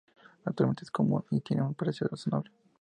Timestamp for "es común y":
0.83-1.41